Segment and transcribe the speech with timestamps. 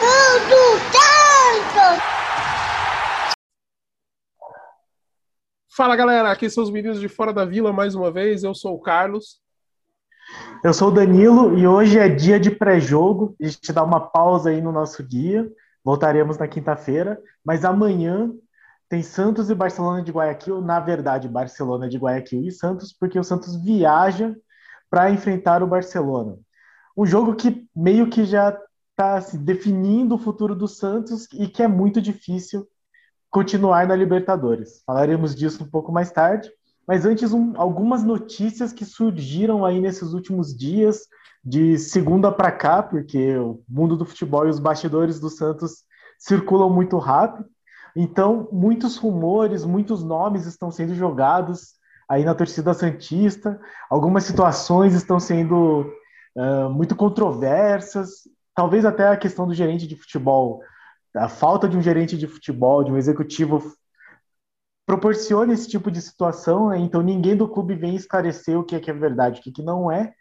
[0.00, 2.02] Tudo tanto!
[5.76, 8.42] Fala galera, aqui são os meninos de Fora da Vila mais uma vez.
[8.42, 9.42] Eu sou o Carlos.
[10.64, 13.36] Eu sou o Danilo e hoje é dia de pré-jogo.
[13.40, 15.46] A gente dá uma pausa aí no nosso dia.
[15.84, 18.32] Voltaremos na quinta-feira, mas amanhã
[18.88, 20.62] tem Santos e Barcelona de Guayaquil.
[20.62, 24.34] Na verdade, Barcelona de Guayaquil e Santos, porque o Santos viaja
[24.88, 26.38] para enfrentar o Barcelona.
[26.96, 28.58] Um jogo que meio que já
[29.00, 32.68] está assim, definindo o futuro do Santos e que é muito difícil
[33.30, 34.82] continuar na Libertadores.
[34.84, 36.50] Falaremos disso um pouco mais tarde.
[36.86, 41.06] Mas antes, um, algumas notícias que surgiram aí nesses últimos dias,
[41.42, 45.84] de segunda para cá, porque o mundo do futebol e os bastidores do Santos
[46.18, 47.48] circulam muito rápido.
[47.96, 51.74] Então, muitos rumores, muitos nomes estão sendo jogados
[52.06, 53.58] aí na torcida Santista.
[53.88, 55.90] Algumas situações estão sendo
[56.36, 58.24] uh, muito controversas.
[58.60, 60.62] Talvez até a questão do gerente de futebol,
[61.16, 63.72] a falta de um gerente de futebol, de um executivo,
[64.84, 66.68] proporciona esse tipo de situação.
[66.68, 66.76] Né?
[66.76, 69.62] Então, ninguém do clube vem esclarecer o que é, que é verdade, o que, que
[69.62, 70.12] não é.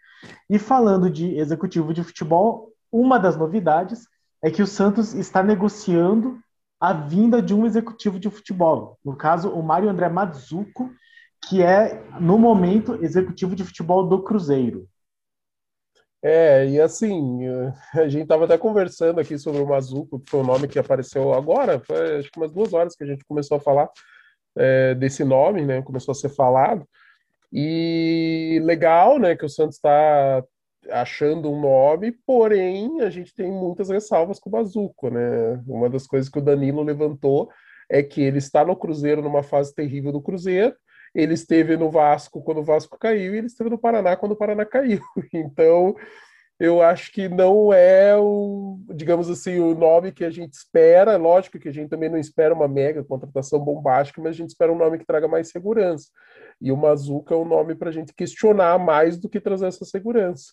[0.50, 4.08] E falando de executivo de futebol, uma das novidades
[4.42, 6.40] é que o Santos está negociando
[6.80, 8.98] a vinda de um executivo de futebol.
[9.04, 10.90] No caso, o Mário André Mazzucco,
[11.46, 14.88] que é, no momento, executivo de futebol do Cruzeiro.
[16.22, 17.40] É, e assim,
[17.96, 21.34] a gente estava até conversando aqui sobre o Mazuco, que foi o nome que apareceu
[21.34, 23.90] agora, foi acho que umas duas horas que a gente começou a falar
[24.58, 25.82] é, desse nome, né?
[25.82, 26.88] Começou a ser falado.
[27.52, 30.44] E legal, né, que o Santos está
[30.92, 35.62] achando um nome, porém a gente tem muitas ressalvas com o Bazuco, né?
[35.68, 37.50] Uma das coisas que o Danilo levantou
[37.90, 40.76] é que ele está no Cruzeiro numa fase terrível do Cruzeiro,
[41.14, 44.38] ele esteve no Vasco quando o Vasco caiu e ele esteve no Paraná quando o
[44.38, 45.02] Paraná caiu.
[45.34, 45.96] Então,
[46.60, 51.16] eu acho que não é o, digamos assim, o nome que a gente espera.
[51.16, 54.72] Lógico que a gente também não espera uma mega contratação bombástica, mas a gente espera
[54.72, 56.10] um nome que traga mais segurança.
[56.60, 59.86] E o Mazuca é um nome para a gente questionar mais do que trazer essa
[59.86, 60.52] segurança.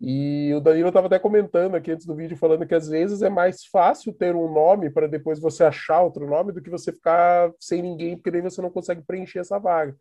[0.00, 3.30] E o Danilo estava até comentando aqui antes do vídeo, falando que às vezes é
[3.30, 7.50] mais fácil ter um nome para depois você achar outro nome do que você ficar
[7.58, 9.96] sem ninguém, porque daí você não consegue preencher essa vaga.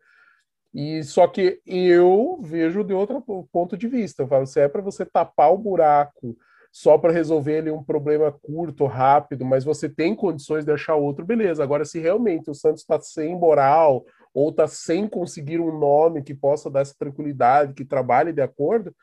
[0.74, 4.24] E só que eu vejo de outro ponto de vista.
[4.24, 6.36] Eu falo, se é para você tapar o buraco
[6.70, 11.24] só para resolver ali um problema curto, rápido, mas você tem condições de achar outro,
[11.24, 11.64] beleza.
[11.64, 16.34] Agora, se realmente o Santos está sem moral ou está sem conseguir um nome que
[16.34, 18.94] possa dar essa tranquilidade, que trabalhe de acordo,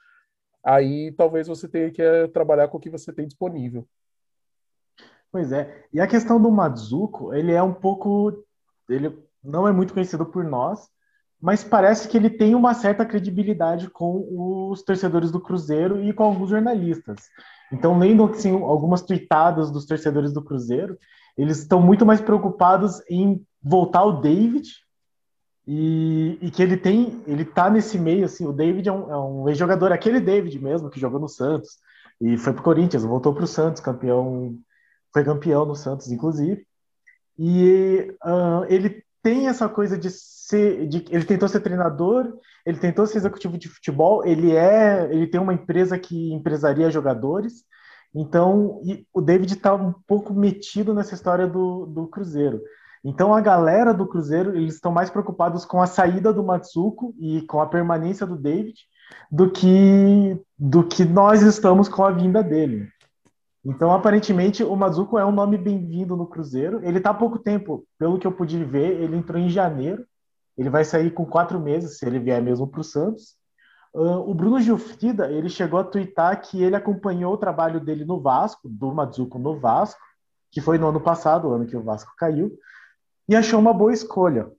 [0.65, 3.87] aí talvez você tenha que eh, trabalhar com o que você tem disponível.
[5.31, 5.87] Pois é.
[5.93, 8.45] E a questão do Mazuco, ele é um pouco.
[8.89, 10.89] Ele não é muito conhecido por nós,
[11.41, 16.25] mas parece que ele tem uma certa credibilidade com os torcedores do Cruzeiro e com
[16.25, 17.21] alguns jornalistas.
[17.73, 20.99] Então, lendo assim, algumas tweetadas dos torcedores do Cruzeiro,
[21.37, 24.69] eles estão muito mais preocupados em voltar o David
[25.67, 29.19] e, e, que ele tem, ele tá nesse meio, assim, o David é um, é
[29.19, 31.78] um ex-jogador, aquele David mesmo, que jogou no Santos,
[32.21, 34.59] e foi pro Corinthians, voltou pro Santos, campeão,
[35.12, 36.67] foi campeão no Santos, inclusive,
[37.39, 42.33] e uh, ele tem essa coisa de ser, de, ele tentou ser treinador,
[42.67, 47.65] ele tentou ser executivo de futebol, ele é, ele tem uma empresa que empresaria jogadores,
[48.15, 48.81] então
[49.12, 52.61] o David está um pouco metido nessa história do, do Cruzeiro.
[53.05, 57.43] Então a galera do Cruzeiro, eles estão mais preocupados com a saída do Matsuko e
[57.43, 58.75] com a permanência do David
[59.31, 62.89] do que do que nós estamos com a vinda dele.
[63.65, 66.81] Então, aparentemente, o Mazuco é um nome bem-vindo no Cruzeiro.
[66.83, 70.05] Ele está há pouco tempo, pelo que eu pude ver, ele entrou em janeiro.
[70.59, 73.37] Ele vai sair com quatro meses, se ele vier mesmo para o Santos.
[73.95, 78.21] Uh, o Bruno Gilfrida, ele chegou a twittar que ele acompanhou o trabalho dele no
[78.21, 80.01] Vasco, do Mazuco no Vasco,
[80.51, 82.53] que foi no ano passado, o ano que o Vasco caiu,
[83.32, 84.53] e achou uma boa escolha.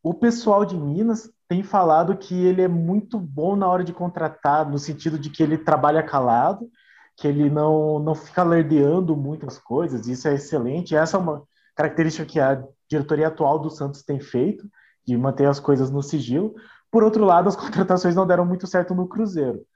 [0.00, 4.70] O pessoal de Minas tem falado que ele é muito bom na hora de contratar,
[4.70, 6.70] no sentido de que ele trabalha calado,
[7.16, 10.94] que ele não, não fica alardeando muitas coisas, isso é excelente.
[10.94, 11.42] Essa é uma
[11.74, 14.70] característica que a diretoria atual do Santos tem feito,
[15.04, 16.54] de manter as coisas no sigilo.
[16.92, 19.66] Por outro lado, as contratações não deram muito certo no Cruzeiro.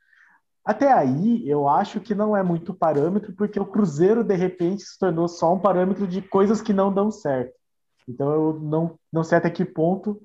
[0.65, 4.97] Até aí, eu acho que não é muito parâmetro, porque o Cruzeiro, de repente, se
[4.97, 7.59] tornou só um parâmetro de coisas que não dão certo.
[8.09, 10.21] Então eu não, não sei até que ponto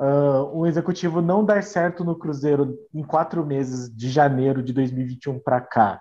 [0.00, 5.38] uh, um executivo não dar certo no Cruzeiro em quatro meses de janeiro de 2021
[5.38, 6.00] para cá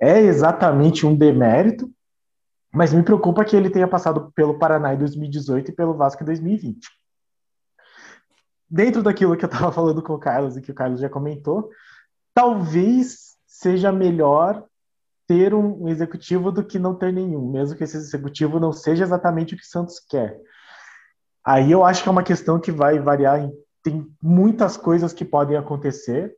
[0.00, 1.90] é exatamente um demérito,
[2.72, 6.26] mas me preocupa que ele tenha passado pelo Paraná em 2018 e pelo Vasco em
[6.26, 6.86] 2020.
[8.68, 11.70] Dentro daquilo que eu estava falando com o Carlos e que o Carlos já comentou,
[12.34, 14.64] talvez seja melhor
[15.26, 19.54] ter um, executivo do que não ter nenhum, mesmo que esse executivo não seja exatamente
[19.54, 20.40] o que Santos quer.
[21.44, 23.52] Aí eu acho que é uma questão que vai variar, em,
[23.82, 26.34] tem muitas coisas que podem acontecer,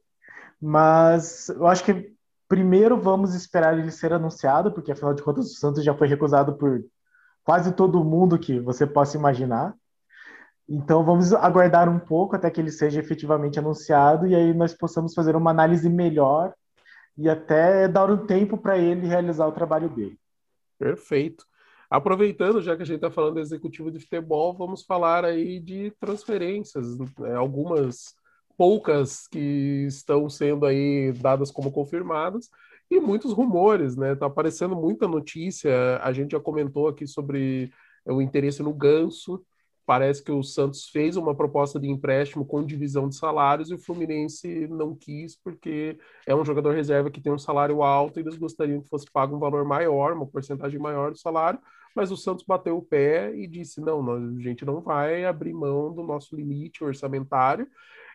[0.60, 2.12] mas eu acho que
[2.48, 6.54] primeiro vamos esperar ele ser anunciado, porque afinal de contas o Santos já foi recusado
[6.56, 6.82] por
[7.44, 9.74] quase todo mundo que você possa imaginar.
[10.68, 15.14] Então vamos aguardar um pouco até que ele seja efetivamente anunciado e aí nós possamos
[15.14, 16.52] fazer uma análise melhor
[17.18, 20.16] e até dar um tempo para ele realizar o trabalho dele.
[20.78, 21.44] Perfeito.
[21.90, 25.90] Aproveitando, já que a gente está falando do executivo de futebol, vamos falar aí de
[25.98, 27.34] transferências, né?
[27.34, 28.14] algumas
[28.56, 32.50] poucas que estão sendo aí dadas como confirmadas
[32.90, 34.14] e muitos rumores, né?
[34.14, 35.98] Tá aparecendo muita notícia.
[36.02, 37.70] A gente já comentou aqui sobre
[38.04, 39.42] o interesse no Ganso.
[39.88, 43.78] Parece que o Santos fez uma proposta de empréstimo com divisão de salários e o
[43.78, 48.36] Fluminense não quis, porque é um jogador reserva que tem um salário alto e eles
[48.36, 51.58] gostariam que fosse pago um valor maior, uma porcentagem maior do salário,
[51.96, 55.54] mas o Santos bateu o pé e disse: não, nós, a gente não vai abrir
[55.54, 57.66] mão do nosso limite orçamentário.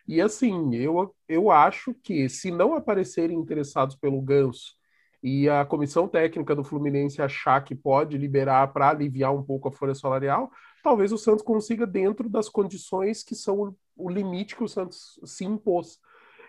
[0.07, 4.75] E assim, eu, eu acho que se não aparecerem interessados pelo Ganso
[5.23, 9.71] e a comissão técnica do Fluminense achar que pode liberar para aliviar um pouco a
[9.71, 10.51] folha salarial,
[10.83, 15.45] talvez o Santos consiga dentro das condições que são o limite que o Santos se
[15.45, 15.97] impôs.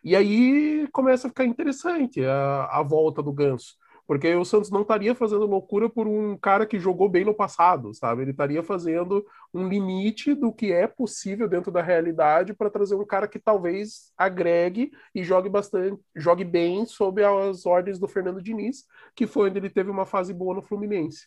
[0.03, 3.77] E aí começa a ficar interessante a, a volta do Ganso.
[4.07, 7.95] Porque o Santos não estaria fazendo loucura por um cara que jogou bem no passado,
[7.95, 8.23] sabe?
[8.23, 13.07] Ele estaria fazendo um limite do que é possível dentro da realidade para trazer um
[13.07, 18.85] cara que talvez agregue e jogue bastante, jogue bem sob as ordens do Fernando Diniz,
[19.15, 21.27] que foi onde ele teve uma fase boa no Fluminense.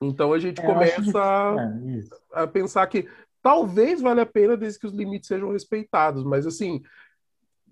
[0.00, 3.06] Então a gente é, começa a, é, a pensar que
[3.42, 6.82] talvez valha a pena desde que os limites sejam respeitados, mas assim,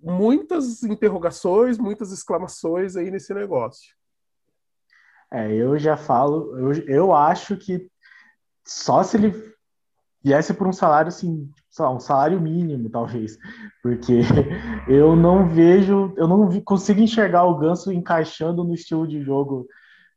[0.03, 3.95] muitas interrogações, muitas exclamações aí nesse negócio.
[5.33, 7.89] É, eu já falo, eu, eu acho que
[8.67, 9.53] só se ele
[10.23, 11.49] viesse por um salário assim,
[11.81, 13.39] um salário mínimo, talvez,
[13.83, 14.21] porque
[14.87, 19.67] eu não vejo, eu não consigo enxergar o Ganso encaixando no estilo de jogo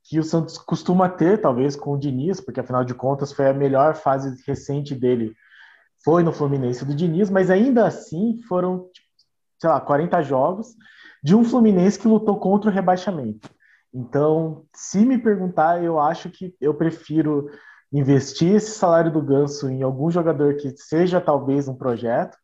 [0.04, 3.54] que o Santos costuma ter, talvez, com o Diniz, porque afinal de contas foi a
[3.54, 5.34] melhor fase recente dele,
[6.04, 8.90] foi no Fluminense do Diniz, mas ainda assim foram,
[9.60, 10.76] sei lá, 40 jogos
[11.24, 13.50] de um Fluminense que lutou contra o rebaixamento.
[13.98, 17.50] Então, se me perguntar, eu acho que eu prefiro
[17.94, 22.38] investir esse salário do Ganso em algum jogador que seja talvez um projeto,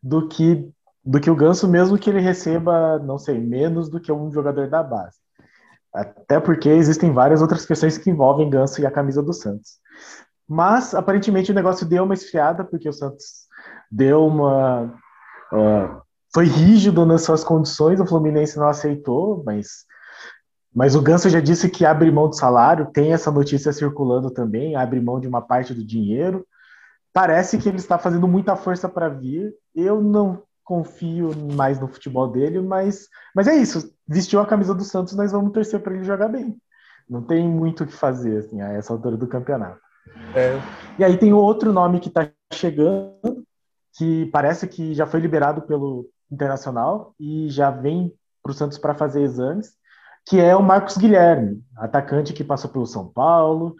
[0.00, 0.70] do que
[1.04, 4.68] do que o Ganso, mesmo que ele receba, não sei, menos do que um jogador
[4.68, 5.16] da base.
[5.92, 9.80] Até porque existem várias outras questões que envolvem Ganso e a camisa do Santos.
[10.48, 13.48] Mas, aparentemente, o negócio deu uma esfriada, porque o Santos
[13.90, 14.94] deu uma.
[15.52, 16.00] Uh,
[16.32, 19.84] foi rígido nas suas condições, o Fluminense não aceitou, mas
[20.74, 24.74] mas o Ganso já disse que abre mão do salário, tem essa notícia circulando também,
[24.74, 26.46] abre mão de uma parte do dinheiro.
[27.12, 29.54] Parece que ele está fazendo muita força para vir.
[29.74, 33.92] Eu não confio mais no futebol dele, mas, mas é isso.
[34.08, 36.56] Vestiu a camisa do Santos, nós vamos torcer para ele jogar bem.
[37.06, 39.78] Não tem muito o que fazer assim, a essa altura do campeonato.
[40.34, 40.58] É.
[40.98, 43.44] E aí tem outro nome que está chegando,
[43.98, 48.10] que parece que já foi liberado pelo Internacional e já vem
[48.42, 49.76] para o Santos para fazer exames
[50.26, 53.74] que é o Marcos Guilherme, atacante que passou pelo São Paulo,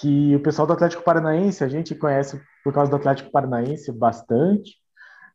[0.00, 4.76] que o pessoal do Atlético Paranaense, a gente conhece por causa do Atlético Paranaense bastante,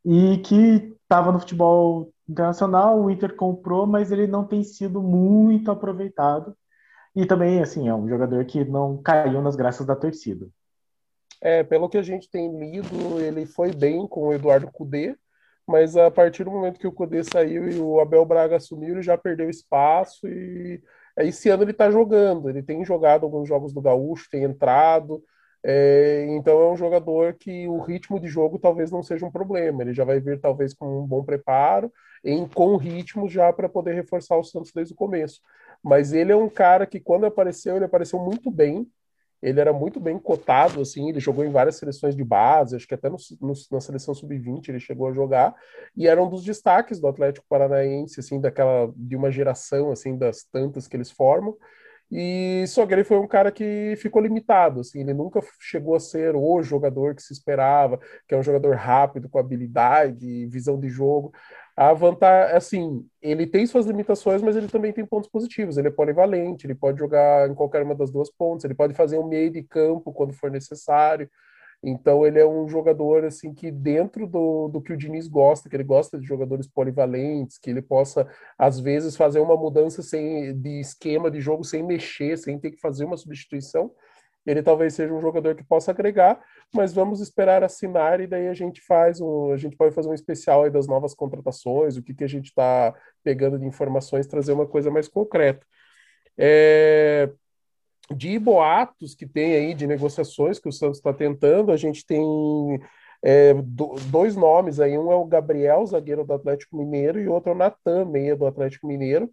[0.06, 5.70] e que estava no futebol internacional, o Inter comprou, mas ele não tem sido muito
[5.72, 6.56] aproveitado.
[7.16, 10.48] E também, assim, é um jogador que não caiu nas graças da torcida.
[11.42, 15.16] É, pelo que a gente tem lido, ele foi bem com o Eduardo Cudê,
[15.68, 19.02] mas a partir do momento que o Cudê saiu e o Abel Braga assumiu, ele
[19.02, 20.82] já perdeu espaço e
[21.18, 25.24] esse ano ele está jogando, ele tem jogado alguns jogos do Gaúcho, tem entrado,
[25.66, 29.82] é, então é um jogador que o ritmo de jogo talvez não seja um problema,
[29.82, 31.92] ele já vai vir talvez com um bom preparo,
[32.24, 35.40] em, com ritmo já para poder reforçar o Santos desde o começo.
[35.82, 38.90] Mas ele é um cara que quando apareceu, ele apareceu muito bem,
[39.44, 42.94] ele era muito bem cotado, assim, ele jogou em várias seleções de base, acho que
[42.94, 45.54] até no, no, na seleção sub-20 ele chegou a jogar,
[45.98, 50.44] e era um dos destaques do Atlético Paranaense, assim, daquela, de uma geração, assim, das
[50.46, 51.58] tantas que eles formam,
[52.12, 56.00] e só que ele foi um cara que ficou limitado, assim, ele nunca chegou a
[56.00, 60.90] ser o jogador que se esperava, que é um jogador rápido, com habilidade, visão de
[60.90, 61.34] jogo,
[61.76, 65.78] a vantagem, assim, ele tem suas limitações, mas ele também tem pontos positivos.
[65.78, 69.18] Ele é polivalente, ele pode jogar em qualquer uma das duas pontas, ele pode fazer
[69.18, 71.30] um meio de campo quando for necessário.
[71.84, 75.76] Então ele é um jogador assim que dentro do, do que o Diniz gosta, que
[75.76, 78.26] ele gosta de jogadores polivalentes, que ele possa
[78.58, 82.80] às vezes fazer uma mudança sem, de esquema de jogo sem mexer, sem ter que
[82.80, 83.92] fazer uma substituição.
[84.46, 86.42] Ele talvez seja um jogador que possa agregar,
[86.74, 90.14] mas vamos esperar assinar e daí a gente faz um, a gente pode fazer um
[90.14, 94.54] especial aí das novas contratações, o que, que a gente está pegando de informações, trazer
[94.54, 95.66] uma coisa mais concreta.
[96.38, 97.30] É,
[98.12, 102.22] de boatos que tem aí, de negociações que o Santos está tentando, a gente tem
[103.24, 107.52] é, do, dois nomes aí, um é o Gabriel, zagueiro do Atlético Mineiro, e outro
[107.52, 109.30] é o Natan, meia do Atlético Mineiro.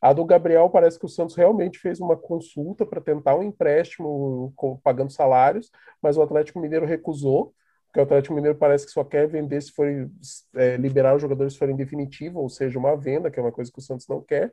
[0.00, 4.54] A do Gabriel parece que o Santos realmente fez uma consulta para tentar um empréstimo
[4.84, 7.52] pagando salários, mas o Atlético Mineiro recusou,
[7.86, 9.86] porque o Atlético Mineiro parece que só quer vender se for
[10.54, 13.72] é, liberar os jogadores se forem definitivo, ou seja, uma venda, que é uma coisa
[13.72, 14.52] que o Santos não quer.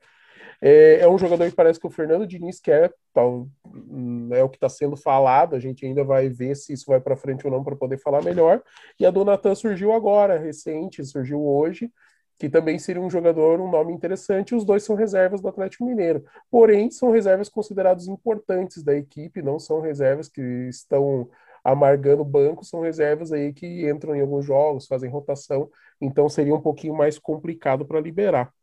[0.62, 4.50] É, é, um jogador que parece que o Fernando Diniz quer, tal, hum, é o
[4.50, 5.55] que está sendo falado.
[5.55, 8.22] A gente ainda vai ver se isso vai para frente ou não para poder falar
[8.22, 8.62] melhor.
[9.00, 11.91] E a do Natan surgiu agora, recente, surgiu hoje,
[12.38, 14.55] que também seria um jogador, um nome interessante.
[14.55, 19.60] Os dois são reservas do Atlético Mineiro, porém são reservas considerados importantes da equipe, não
[19.60, 21.29] são reservas que estão
[21.63, 25.69] amargando o banco, são reservas aí que entram em alguns jogos, fazem rotação,
[26.00, 28.53] então seria um pouquinho mais complicado para liberar.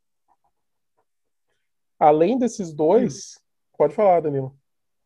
[1.99, 3.41] Além desses dois,
[3.77, 4.57] pode falar, Danilo.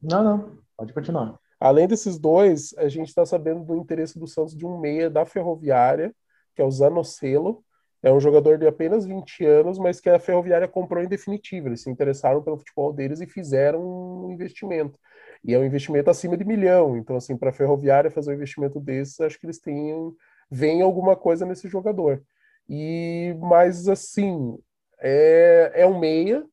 [0.02, 1.38] Não, não, pode continuar.
[1.58, 5.26] Além desses dois, a gente está sabendo do interesse do Santos de um meia da
[5.26, 6.14] Ferroviária,
[6.54, 7.62] que é o Zanocelo.
[8.02, 11.68] É um jogador de apenas 20 anos, mas que a Ferroviária comprou em definitivo.
[11.68, 14.98] Eles se interessaram pelo futebol deles e fizeram um investimento.
[15.44, 16.96] E é um investimento acima de milhão.
[16.96, 20.14] Então, assim, para a Ferroviária fazer um investimento desses, acho que eles têm
[20.50, 22.22] vem alguma coisa nesse jogador.
[22.68, 24.58] E mas assim,
[25.00, 26.44] é, é um meia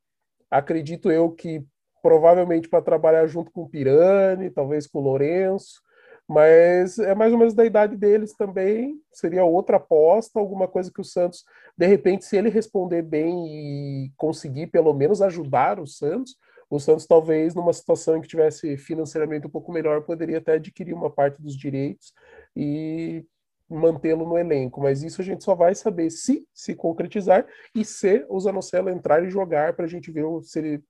[0.50, 1.64] acredito eu que
[2.02, 5.82] provavelmente para trabalhar junto com o Pirani, talvez com o Lourenço,
[6.28, 11.00] mas é mais ou menos da idade deles também, seria outra aposta, alguma coisa que
[11.00, 11.46] o Santos,
[11.78, 16.36] de repente, se ele responder bem e conseguir pelo menos ajudar o Santos,
[16.70, 20.94] o Santos talvez numa situação em que tivesse financeiramente um pouco melhor, poderia até adquirir
[20.94, 22.14] uma parte dos direitos
[22.54, 23.26] e
[23.70, 27.46] mantê-lo no elenco, mas isso a gente só vai saber se se concretizar
[27.76, 30.84] e se o Zanocelo entrar e jogar para a gente ver se ele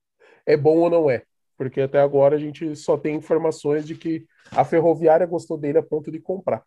[0.46, 1.22] é bom ou não é.
[1.56, 5.82] Porque até agora a gente só tem informações de que a Ferroviária gostou dele a
[5.82, 6.62] ponto de comprar.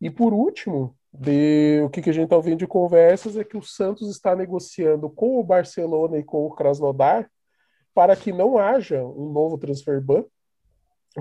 [0.00, 3.56] E por último, de, o que, que a gente está ouvindo de conversas é que
[3.56, 7.30] o Santos está negociando com o Barcelona e com o Krasnodar
[7.94, 10.24] para que não haja um novo transfer ban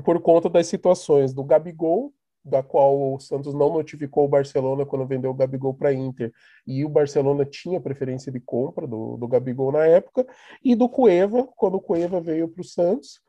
[0.03, 5.05] por conta das situações do Gabigol da qual o Santos não notificou o Barcelona quando
[5.05, 6.31] vendeu o Gabigol para Inter,
[6.65, 10.25] e o Barcelona tinha preferência de compra do, do Gabigol na época,
[10.63, 13.21] e do Cueva, quando o Cueva veio para o Santos,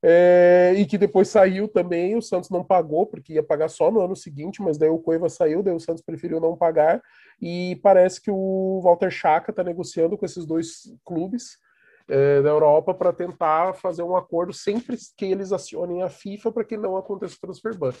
[0.00, 4.00] é, e que depois saiu também, o Santos não pagou, porque ia pagar só no
[4.00, 7.02] ano seguinte, mas daí o Cueva saiu, daí o Santos preferiu não pagar,
[7.40, 11.58] e parece que o Walter Chaka está negociando com esses dois clubes,
[12.08, 16.64] é, da Europa para tentar fazer um acordo sempre que eles acionem a FIFA para
[16.64, 17.92] que não aconteça o transfer ban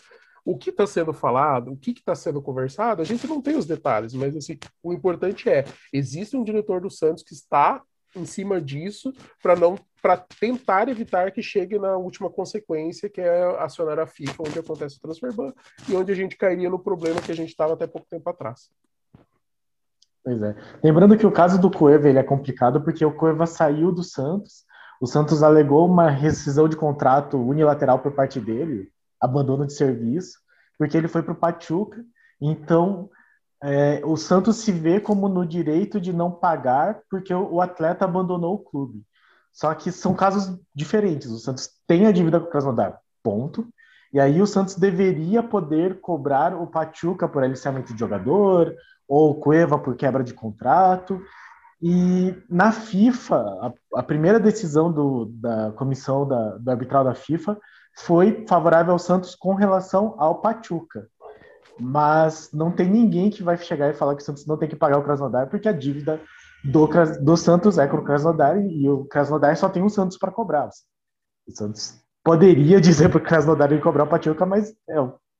[0.44, 3.66] o que está sendo falado, o que está sendo conversado, a gente não tem os
[3.66, 7.82] detalhes, mas assim, o importante é, existe um diretor do Santos que está
[8.16, 9.12] em cima disso
[9.42, 14.44] para não para tentar evitar que chegue na última consequência, que é acionar a FIFA,
[14.46, 15.52] onde acontece o transfer ban
[15.88, 18.70] e onde a gente cairia no problema que a gente estava até pouco tempo atrás.
[20.24, 20.54] Pois é.
[20.82, 24.64] Lembrando que o caso do Cueva ele é complicado porque o Cueva saiu do Santos,
[25.00, 30.38] o Santos alegou uma rescisão de contrato unilateral por parte dele, abandono de serviço,
[30.76, 32.04] porque ele foi para o Pachuca.
[32.40, 33.08] Então,
[33.62, 38.04] é, o Santos se vê como no direito de não pagar porque o, o, atleta
[38.04, 39.02] abandonou o clube.
[39.52, 41.30] Só que são casos diferentes.
[41.30, 43.68] O Santos tem a dívida com o Krasnodar, ponto.
[44.12, 48.74] E aí o Santos deveria poder cobrar o Pachuca por aliciamento de jogador,
[49.08, 51.20] ou Cueva por quebra de contrato.
[51.80, 57.58] E na FIFA, a, a primeira decisão do, da comissão da, do arbitral da FIFA
[57.96, 61.08] foi favorável ao Santos com relação ao Pachuca.
[61.80, 64.76] Mas não tem ninguém que vai chegar e falar que o Santos não tem que
[64.76, 66.20] pagar o Krasnodar, porque a dívida
[66.64, 66.88] do,
[67.22, 70.68] do Santos é com o Krasnodar e o Krasnodar só tem o Santos para cobrar.
[71.46, 74.96] O Santos poderia dizer para o Krasnodar ir cobrar o Pachuca, mas é,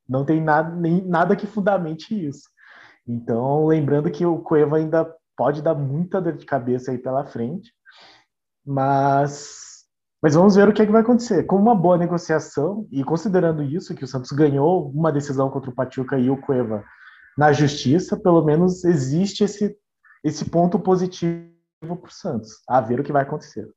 [0.08, 2.48] não tem nada, nem, nada que fundamente isso.
[3.08, 7.72] Então, lembrando que o Cueva ainda pode dar muita dor de cabeça aí pela frente,
[8.66, 9.66] mas
[10.20, 11.44] mas vamos ver o que, é que vai acontecer.
[11.44, 15.74] Com uma boa negociação, e considerando isso, que o Santos ganhou uma decisão contra o
[15.74, 16.84] Pachuca e o Cueva
[17.36, 19.78] na justiça, pelo menos existe esse,
[20.24, 21.46] esse ponto positivo
[21.80, 22.50] para o Santos.
[22.68, 23.70] A ver o que vai acontecer.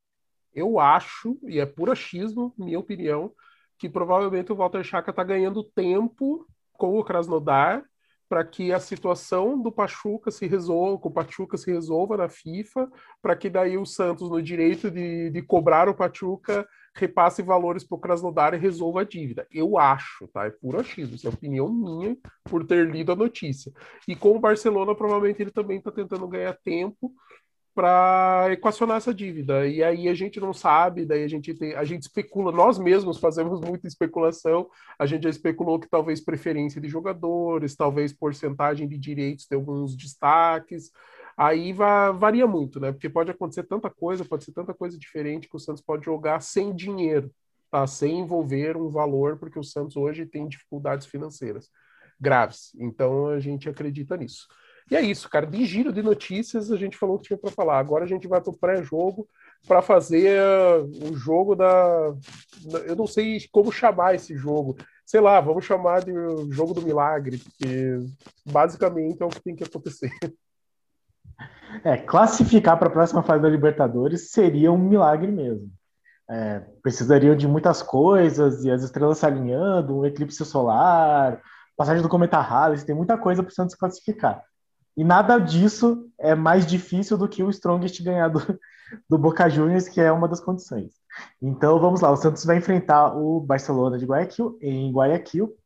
[0.51, 3.31] Eu acho, e é puro achismo, minha opinião,
[3.77, 7.85] que provavelmente o Walter Chaka está ganhando tempo com o Krasnodar
[8.31, 12.89] para que a situação do Pachuca se resolva, o Pachuca se resolva na FIFA,
[13.21, 17.97] para que daí o Santos, no direito de, de cobrar o Pachuca, repasse valores para
[17.97, 19.45] o Krasnodar e resolva a dívida.
[19.51, 20.45] Eu acho, tá?
[20.45, 23.69] É puro achismo, isso é opinião minha por ter lido a notícia.
[24.07, 27.13] E com o Barcelona, provavelmente ele também está tentando ganhar tempo
[27.73, 29.67] para equacionar essa dívida.
[29.67, 33.17] E aí a gente não sabe, daí a gente tem, a gente especula, nós mesmos
[33.17, 34.69] fazemos muita especulação.
[34.99, 39.95] A gente já especulou que talvez preferência de jogadores, talvez porcentagem de direitos de alguns
[39.95, 40.91] destaques.
[41.37, 42.91] Aí varia muito, né?
[42.91, 46.41] Porque pode acontecer tanta coisa, pode ser tanta coisa diferente que o Santos pode jogar
[46.41, 47.31] sem dinheiro,
[47.71, 47.87] tá?
[47.87, 51.69] Sem envolver um valor, porque o Santos hoje tem dificuldades financeiras
[52.19, 52.75] graves.
[52.79, 54.47] Então a gente acredita nisso.
[54.89, 55.45] E é isso, cara.
[55.45, 57.79] De giro de notícias, a gente falou o que tinha para falar.
[57.79, 59.27] Agora a gente vai para o pré-jogo
[59.67, 62.13] para fazer uh, o jogo da.
[62.85, 64.75] Eu não sei como chamar esse jogo.
[65.05, 66.13] Sei lá, vamos chamar de
[66.51, 67.99] jogo do milagre, porque
[68.45, 70.11] basicamente é o que tem que acontecer.
[71.83, 75.71] É, classificar para a próxima fase da Libertadores seria um milagre mesmo.
[76.29, 81.41] É, precisariam de muitas coisas, e as estrelas se alinhando, um eclipse solar,
[81.75, 84.43] passagem do cometa Halley, tem muita coisa para Santos classificar.
[85.01, 88.39] E nada disso é mais difícil do que o Strongest ganhar do,
[89.09, 90.91] do Boca Juniors, que é uma das condições.
[91.41, 95.57] Então vamos lá, o Santos vai enfrentar o Barcelona de Guayaquil em Guayaquil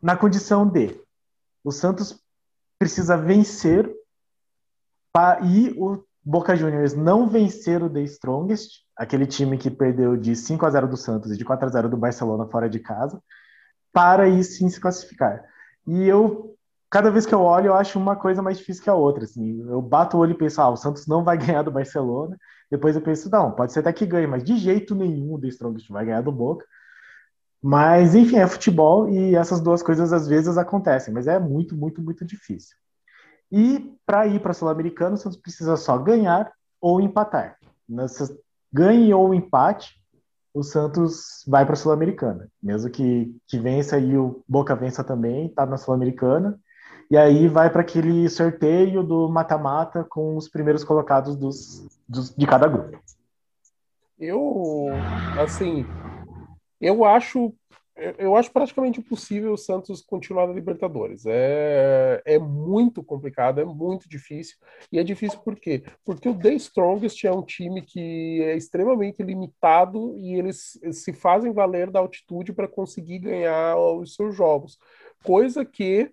[0.00, 0.98] na condição de
[1.62, 2.18] o Santos
[2.78, 3.94] precisa vencer
[5.44, 10.64] e o Boca Juniors não vencer o The Strongest, aquele time que perdeu de 5
[10.64, 13.22] a 0 do Santos e de 4 a 0 do Barcelona fora de casa,
[13.92, 15.44] para aí sim se classificar.
[15.86, 16.56] E eu
[16.92, 19.24] cada vez que eu olho, eu acho uma coisa mais difícil que a outra.
[19.24, 19.66] Assim.
[19.66, 22.36] Eu bato o olho e penso, ah, o Santos não vai ganhar do Barcelona.
[22.70, 25.48] Depois eu penso, não, pode ser até que ganhe, mas de jeito nenhum o The
[25.48, 26.66] Strongest vai ganhar do Boca.
[27.62, 32.02] Mas, enfim, é futebol e essas duas coisas às vezes acontecem, mas é muito, muito,
[32.02, 32.76] muito difícil.
[33.50, 37.56] E para ir para a Sul-Americana, o Santos precisa só ganhar ou empatar.
[37.88, 38.36] Nessa
[38.70, 39.94] ganhe ou empate,
[40.52, 42.48] o Santos vai para a Sul-Americana.
[42.62, 46.58] Mesmo que, que vença e o Boca vença também, está na Sul-Americana.
[47.10, 52.46] E aí vai para aquele sorteio do mata-mata com os primeiros colocados dos, dos, de
[52.46, 52.98] cada grupo.
[54.18, 54.88] Eu,
[55.38, 55.84] assim,
[56.80, 57.54] eu acho
[58.18, 61.24] eu acho praticamente impossível o Santos continuar na Libertadores.
[61.26, 64.56] É, é muito complicado, é muito difícil.
[64.90, 65.84] E é difícil por quê?
[66.04, 71.52] Porque o The Strongest é um time que é extremamente limitado e eles se fazem
[71.52, 74.78] valer da altitude para conseguir ganhar os seus jogos.
[75.22, 76.10] Coisa que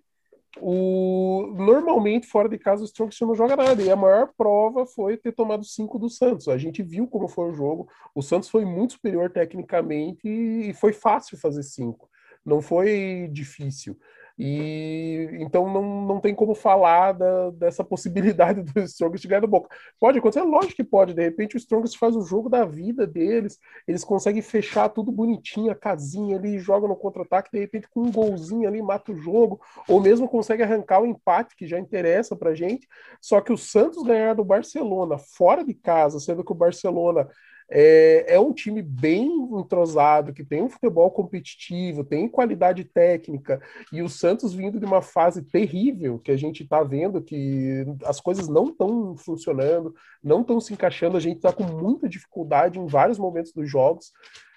[0.58, 5.16] o normalmente fora de casa o Strongest não joga nada e a maior prova foi
[5.16, 6.48] ter tomado cinco do Santos.
[6.48, 7.88] A gente viu como foi o jogo.
[8.14, 12.08] O Santos foi muito superior tecnicamente e foi fácil fazer cinco.
[12.44, 13.96] Não foi difícil.
[14.42, 19.68] E então não, não tem como falar da, dessa possibilidade do Strongest ganhar do Boca.
[20.00, 20.40] Pode acontecer?
[20.40, 21.12] Lógico que pode.
[21.12, 25.70] De repente o Strongest faz o jogo da vida deles, eles conseguem fechar tudo bonitinho,
[25.70, 29.60] a casinha ali, joga no contra-ataque, de repente com um golzinho ali mata o jogo,
[29.86, 32.88] ou mesmo consegue arrancar o empate que já interessa pra gente.
[33.20, 37.28] Só que o Santos ganhar do Barcelona fora de casa, sendo que o Barcelona
[37.70, 43.60] é, é um time bem entrosado, que tem um futebol competitivo, tem qualidade técnica,
[43.92, 48.20] e o Santos vindo de uma fase terrível, que a gente está vendo que as
[48.20, 52.86] coisas não estão funcionando, não estão se encaixando, a gente está com muita dificuldade em
[52.86, 54.10] vários momentos dos jogos.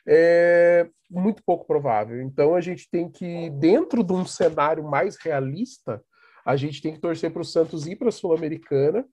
[0.05, 2.21] É muito pouco provável.
[2.21, 6.03] Então a gente tem que, dentro de um cenário mais realista,
[6.43, 9.05] a gente tem que torcer para o Santos ir para a Sul-Americana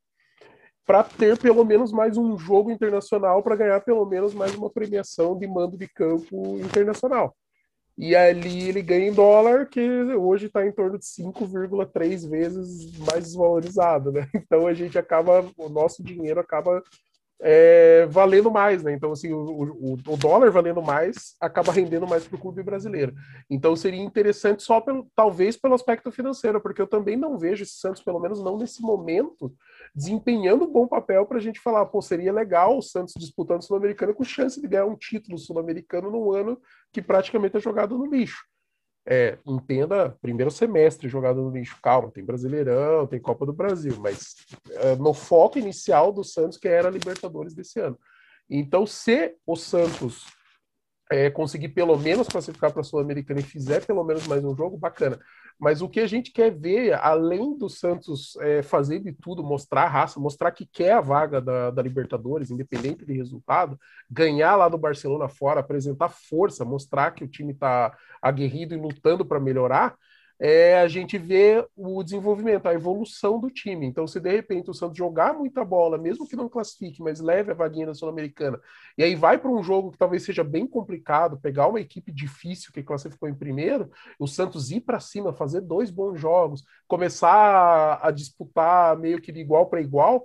[0.91, 5.39] para ter pelo menos mais um jogo internacional para ganhar pelo menos mais uma premiação
[5.39, 7.33] de mando de campo internacional.
[7.97, 9.81] E ali ele ganha em dólar, que
[10.15, 14.27] hoje está em torno de 5,3 vezes mais desvalorizado, né?
[14.35, 16.83] Então a gente acaba, o nosso dinheiro acaba
[17.41, 18.93] é, valendo mais, né?
[18.93, 23.15] Então, assim, o, o, o, dólar valendo mais acaba rendendo mais para o clube brasileiro.
[23.49, 27.79] Então, seria interessante só pelo, talvez pelo aspecto financeiro, porque eu também não vejo esse
[27.79, 29.55] Santos, pelo menos não nesse momento,
[29.95, 33.65] desempenhando um bom papel para a gente falar, pô, seria legal o Santos disputando o
[33.65, 36.61] Sul-Americano com chance de ganhar um título sul-americano num ano
[36.93, 38.45] que praticamente é jogado no lixo.
[39.07, 44.35] É, entenda, primeiro semestre jogado no lixo, calma, tem Brasileirão, tem Copa do Brasil, mas
[44.71, 47.99] é, no foco inicial do Santos, que era a Libertadores desse ano.
[48.49, 50.27] Então, se o Santos
[51.11, 54.79] é, conseguir pelo menos classificar para a Sul-Americana e fizer pelo menos mais um jogo,
[54.79, 55.19] bacana.
[55.59, 59.83] Mas o que a gente quer ver, além do Santos é, fazer de tudo, mostrar
[59.83, 64.69] a raça, mostrar que quer a vaga da, da, Libertadores, independente de resultado, ganhar lá
[64.69, 69.97] do Barcelona fora, apresentar força, mostrar que o time está aguerrido e lutando para melhorar,
[70.43, 73.87] é a gente vê o desenvolvimento, a evolução do time.
[73.87, 77.51] Então, se de repente o Santos jogar muita bola, mesmo que não classifique, mas leve
[77.51, 78.59] a vaguinha da Sul-Americana,
[78.97, 82.73] e aí vai para um jogo que talvez seja bem complicado, pegar uma equipe difícil
[82.73, 88.11] que classificou em primeiro, o Santos ir para cima, fazer dois bons jogos, começar a
[88.11, 90.25] disputar meio que de igual para igual,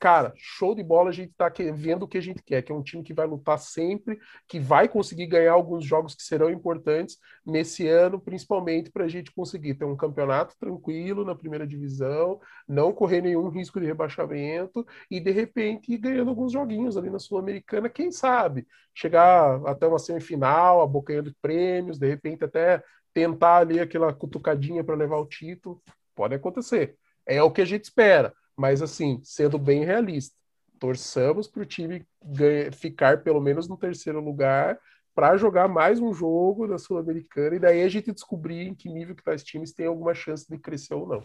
[0.00, 2.74] cara, show de bola, a gente tá vendo o que a gente quer, que é
[2.74, 7.18] um time que vai lutar sempre, que vai conseguir ganhar alguns jogos que serão importantes
[7.44, 12.94] nesse ano, principalmente para a gente conseguir ter um campeonato tranquilo na primeira divisão, não
[12.94, 17.90] correr nenhum risco de rebaixamento e de repente ir ganhando alguns joguinhos ali na Sul-Americana,
[17.90, 18.66] quem sabe?
[18.94, 22.82] Chegar até uma semifinal, abocanhando prêmios, de repente até
[23.12, 25.82] tentar ali aquela cutucadinha para levar o título,
[26.14, 26.96] pode acontecer.
[27.26, 30.36] É o que a gente espera mas assim, sendo bem realista,
[30.78, 34.78] torçamos para o time ganha, ficar pelo menos no terceiro lugar
[35.14, 39.16] para jogar mais um jogo da Sul-Americana e daí a gente descobrir em que nível
[39.16, 41.22] que tais times têm alguma chance de crescer ou não.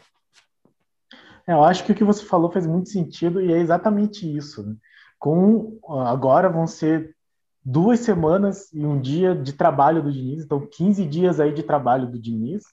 [1.45, 4.65] É, eu acho que o que você falou faz muito sentido e é exatamente isso.
[4.65, 4.74] Né?
[5.19, 7.17] Com agora vão ser
[7.62, 12.10] duas semanas e um dia de trabalho do Diniz, então 15 dias aí de trabalho
[12.10, 12.63] do Diniz,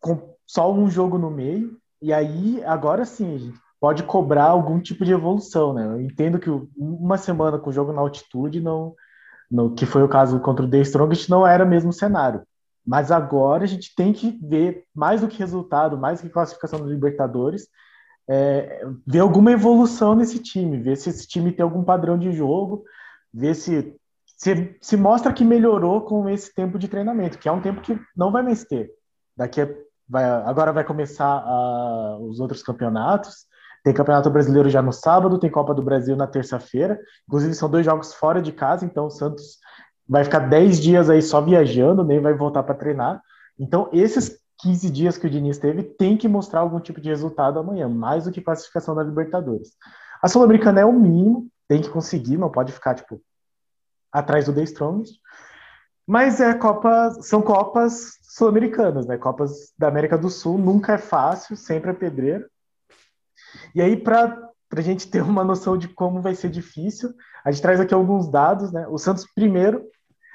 [0.00, 4.80] com só um jogo no meio e aí, agora sim, a gente pode cobrar algum
[4.80, 5.84] tipo de evolução, né?
[5.84, 8.94] Eu entendo que uma semana com o jogo na altitude, não,
[9.50, 12.42] no, que foi o caso contra o The Strongest, não era mesmo cenário.
[12.86, 16.80] Mas agora a gente tem que ver, mais do que resultado, mais do que classificação
[16.80, 17.68] do Libertadores,
[18.28, 22.84] é, ver alguma evolução nesse time, ver se esse time tem algum padrão de jogo,
[23.32, 23.94] ver se,
[24.36, 27.98] se, se mostra que melhorou com esse tempo de treinamento, que é um tempo que
[28.16, 28.90] não vai mais ter.
[29.36, 29.68] Daqui a
[30.08, 33.46] vai, agora vai começar uh, os outros campeonatos.
[33.84, 36.98] Tem Campeonato Brasileiro já no sábado, tem Copa do Brasil na terça-feira.
[37.26, 39.58] Inclusive, são dois jogos fora de casa, então o Santos
[40.08, 43.22] vai ficar 10 dias aí só viajando, nem vai voltar para treinar.
[43.58, 47.58] Então, esses 15 dias que o Diniz teve tem que mostrar algum tipo de resultado
[47.58, 49.72] amanhã, mais do que classificação da Libertadores.
[50.20, 53.20] A Sul-Americana é o mínimo, tem que conseguir, não pode ficar, tipo,
[54.10, 55.20] atrás do The Strongest.
[56.08, 59.18] Mas é Copa, são Copas sul-americanas, né?
[59.18, 62.48] Copas da América do Sul nunca é fácil, sempre é pedreiro.
[63.74, 67.12] E aí, para a gente ter uma noção de como vai ser difícil,
[67.44, 68.88] a gente traz aqui alguns dados, né?
[68.88, 69.84] O Santos, primeiro,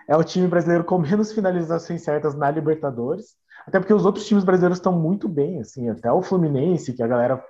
[0.07, 4.43] é o time brasileiro com menos finalizações certas na Libertadores, até porque os outros times
[4.43, 7.43] brasileiros estão muito bem, assim, até o Fluminense, que a galera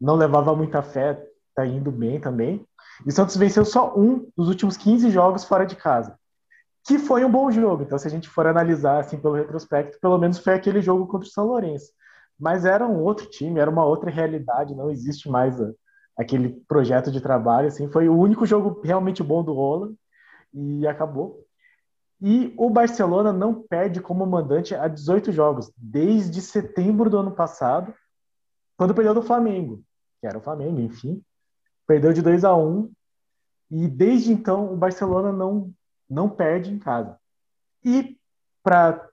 [0.00, 1.22] não levava muita fé,
[1.54, 2.64] tá indo bem também.
[3.04, 6.18] E o Santos venceu só um dos últimos 15 jogos fora de casa
[6.86, 7.82] que foi um bom jogo.
[7.82, 11.28] Então, se a gente for analisar assim pelo retrospecto, pelo menos foi aquele jogo contra
[11.28, 11.92] o São Lourenço.
[12.38, 15.70] Mas era um outro time, era uma outra realidade, não existe mais a,
[16.16, 17.68] aquele projeto de trabalho.
[17.68, 19.94] Assim, foi o único jogo realmente bom do Roland
[20.52, 21.44] e acabou.
[22.20, 27.94] E o Barcelona não perde como mandante há 18 jogos, desde setembro do ano passado,
[28.76, 29.82] quando perdeu do Flamengo,
[30.20, 31.22] que era o Flamengo, enfim.
[31.86, 32.90] Perdeu de 2 a 1
[33.70, 35.72] e desde então o Barcelona não
[36.10, 37.16] não perde em casa.
[37.84, 38.18] E
[38.62, 39.08] para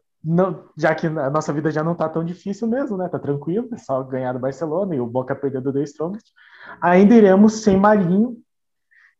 [0.75, 3.07] já que a nossa vida já não está tão difícil mesmo, né?
[3.07, 6.33] Tá tranquilo, é só ganhar do Barcelona e o Boca perder do The Strongest.
[6.81, 8.37] Ainda iremos sem Marinho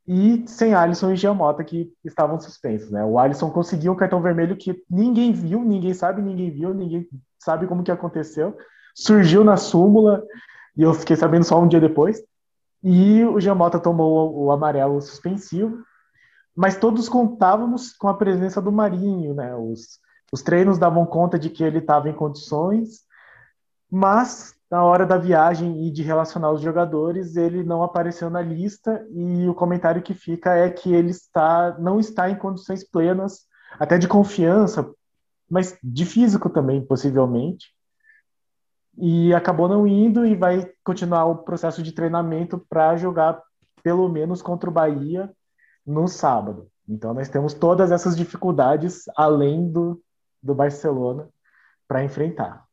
[0.05, 3.05] e sem Alisson e Giamota que estavam suspensos, né?
[3.05, 7.07] O Alisson conseguiu um cartão vermelho que ninguém viu, ninguém sabe, ninguém viu, ninguém
[7.39, 8.57] sabe como que aconteceu.
[8.95, 10.23] Surgiu na súmula
[10.75, 12.21] e eu fiquei sabendo só um dia depois.
[12.83, 15.83] E o Giamota tomou o amarelo suspensivo
[16.57, 19.55] mas todos contávamos com a presença do Marinho, né?
[19.55, 19.99] Os,
[20.33, 23.01] os treinos davam conta de que ele estava em condições,
[23.91, 29.05] mas na hora da viagem e de relacionar os jogadores, ele não apareceu na lista
[29.11, 33.45] e o comentário que fica é que ele está não está em condições plenas,
[33.79, 34.91] até de confiança,
[35.47, 37.67] mas de físico também, possivelmente.
[38.97, 43.39] E acabou não indo e vai continuar o processo de treinamento para jogar
[43.83, 45.31] pelo menos contra o Bahia
[45.87, 46.69] no sábado.
[46.87, 50.01] Então nós temos todas essas dificuldades além do,
[50.43, 51.29] do Barcelona
[51.87, 52.67] para enfrentar.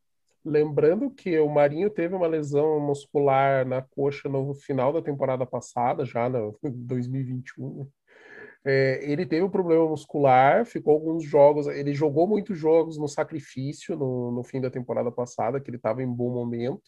[0.44, 6.04] Lembrando que o Marinho teve uma lesão muscular na coxa no final da temporada passada,
[6.04, 7.88] já no 2021.
[8.66, 13.94] É, ele teve um problema muscular, ficou alguns jogos, ele jogou muitos jogos no sacrifício
[13.96, 16.82] no, no fim da temporada passada, que ele estava em bom momento.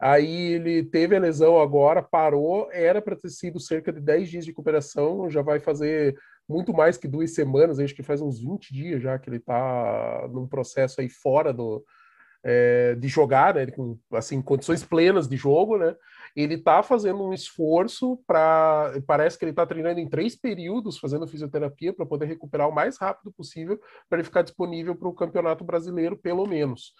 [0.00, 4.44] Aí ele teve a lesão agora, parou, era para ter sido cerca de 10 dias
[4.44, 6.16] de recuperação, já vai fazer
[6.48, 10.28] muito mais que duas semanas, acho que faz uns 20 dias já que ele está
[10.30, 11.82] num processo aí fora do,
[12.44, 15.96] é, de jogar, né, com assim, condições plenas de jogo, né?
[16.36, 18.92] Ele está fazendo um esforço para.
[19.06, 22.98] Parece que ele está treinando em três períodos, fazendo fisioterapia para poder recuperar o mais
[22.98, 26.92] rápido possível, para ele ficar disponível para o Campeonato Brasileiro, pelo menos.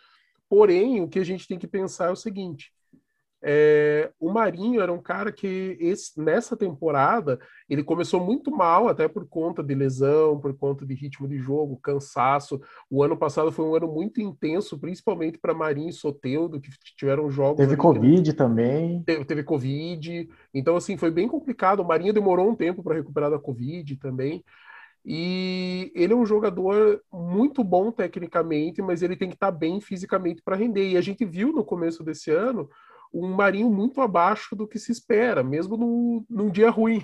[0.49, 2.73] Porém, o que a gente tem que pensar é o seguinte:
[3.47, 9.07] é, o Marinho era um cara que esse, nessa temporada ele começou muito mal, até
[9.07, 12.59] por conta de lesão, por conta de ritmo de jogo, cansaço.
[12.91, 17.31] O ano passado foi um ano muito intenso, principalmente para Marinho e Soteudo, que tiveram
[17.31, 17.59] jogos.
[17.59, 19.03] Teve Covid também.
[19.03, 20.27] Teve, teve Covid.
[20.55, 21.81] Então, assim, foi bem complicado.
[21.81, 24.43] O Marinho demorou um tempo para recuperar da Covid também.
[25.05, 29.83] E ele é um jogador muito bom tecnicamente, mas ele tem que estar tá bem
[29.83, 30.89] fisicamente para render.
[30.89, 32.71] E a gente viu no começo desse ano
[33.15, 37.01] um Marinho muito abaixo do que se espera, mesmo no, num dia ruim.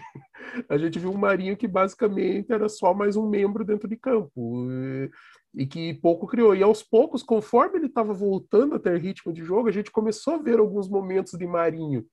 [0.69, 4.67] A gente viu um Marinho que basicamente era só mais um membro dentro de campo
[4.69, 5.11] e,
[5.55, 6.55] e que pouco criou.
[6.57, 10.35] E aos poucos, conforme ele estava voltando a ter ritmo de jogo, a gente começou
[10.35, 12.05] a ver alguns momentos de Marinho,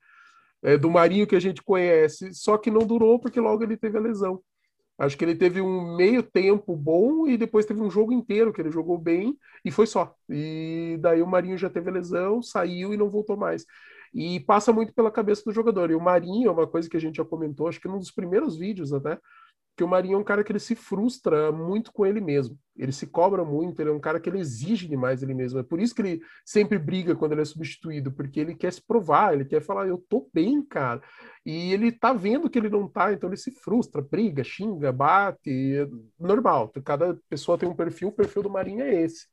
[0.61, 3.97] é, do Marinho que a gente conhece, só que não durou porque logo ele teve
[3.97, 4.41] a lesão.
[4.97, 8.59] Acho que ele teve um meio tempo bom e depois teve um jogo inteiro que
[8.59, 10.15] ele jogou bem e foi só.
[10.29, 13.65] E daí o Marinho já teve lesão, saiu e não voltou mais.
[14.13, 15.91] E passa muito pela cabeça do jogador.
[15.91, 18.11] E o Marinho é uma coisa que a gente já comentou, acho que num dos
[18.11, 19.19] primeiros vídeos até,
[19.77, 22.57] que o Marinho é um cara que ele se frustra muito com ele mesmo.
[22.75, 25.59] Ele se cobra muito, ele é um cara que ele exige demais ele mesmo.
[25.59, 28.81] É por isso que ele sempre briga quando ele é substituído, porque ele quer se
[28.81, 30.99] provar, ele quer falar, eu tô bem, cara.
[31.45, 35.75] E ele tá vendo que ele não tá, então ele se frustra, briga, xinga, bate,
[35.75, 35.87] é
[36.19, 36.71] normal.
[36.83, 39.27] Cada pessoa tem um perfil, o perfil do Marinho é esse.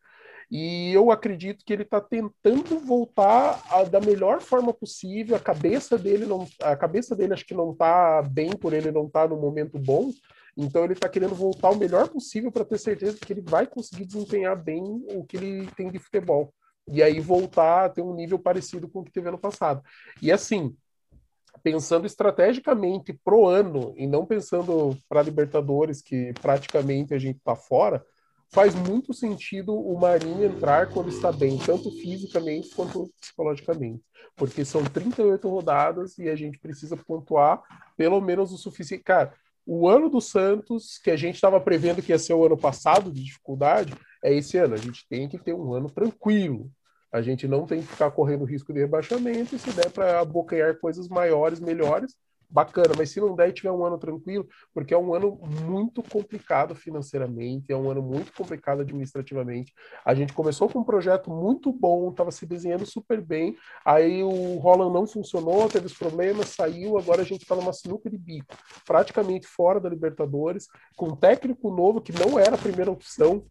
[0.50, 5.36] E eu acredito que ele está tentando voltar a, da melhor forma possível.
[5.36, 9.06] A cabeça dele não, a cabeça dele acho que não está bem por ele não
[9.06, 10.10] estar tá no momento bom.
[10.56, 14.04] Então ele está querendo voltar o melhor possível para ter certeza que ele vai conseguir
[14.04, 16.52] desempenhar bem o que ele tem de futebol.
[16.86, 19.82] E aí voltar a ter um nível parecido com o que teve ano passado.
[20.20, 20.76] E assim,
[21.62, 28.04] pensando estrategicamente pro ano e não pensando para Libertadores, que praticamente a gente está fora,
[28.54, 34.00] faz muito sentido o Marinho entrar quando está bem, tanto fisicamente quanto psicologicamente.
[34.36, 37.60] Porque são 38 rodadas e a gente precisa pontuar
[37.96, 39.02] pelo menos o suficiente.
[39.02, 39.34] Cara,
[39.66, 43.10] o ano do Santos, que a gente estava prevendo que ia ser o ano passado
[43.10, 44.74] de dificuldade, é esse ano.
[44.74, 46.70] A gente tem que ter um ano tranquilo.
[47.10, 50.78] A gente não tem que ficar correndo risco de rebaixamento e se der para abocanhar
[50.78, 52.14] coisas maiores, melhores,
[52.54, 55.36] bacana, mas se não der e tiver um ano tranquilo, porque é um ano
[55.66, 59.74] muito complicado financeiramente, é um ano muito complicado administrativamente.
[60.04, 64.56] A gente começou com um projeto muito bom, estava se desenhando super bem, aí o
[64.58, 68.54] Roland não funcionou, teve os problemas, saiu, agora a gente está numa sinuca de bico,
[68.86, 73.44] praticamente fora da Libertadores, com um técnico novo que não era a primeira opção,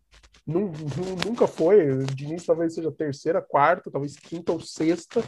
[0.48, 5.22] nunca foi, o Diniz talvez seja terceira, quarta, talvez quinta ou sexta,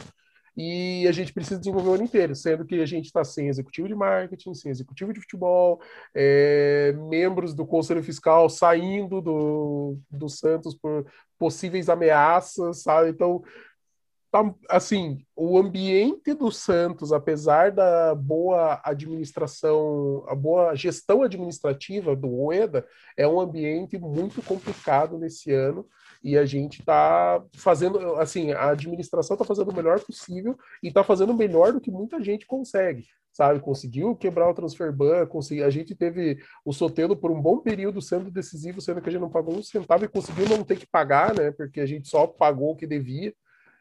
[0.56, 3.86] e a gente precisa desenvolver o ano inteiro, sendo que a gente está sem executivo
[3.86, 5.80] de marketing, sem executivo de futebol,
[6.14, 11.06] é, membros do Conselho Fiscal saindo do, do Santos por
[11.38, 13.10] possíveis ameaças, sabe?
[13.10, 13.42] Então,
[14.30, 22.28] tá, assim, o ambiente do Santos, apesar da boa administração, a boa gestão administrativa do
[22.28, 25.86] Ueda, é um ambiente muito complicado nesse ano
[26.22, 31.02] e a gente está fazendo, assim, a administração está fazendo o melhor possível e está
[31.02, 33.60] fazendo melhor do que muita gente consegue, sabe?
[33.60, 38.00] Conseguiu quebrar o transfer ban, consegui, a gente teve o Sotelo por um bom período
[38.00, 40.86] sendo decisivo, sendo que a gente não pagou um centavo e conseguiu não ter que
[40.86, 41.50] pagar, né?
[41.50, 43.34] Porque a gente só pagou o que devia.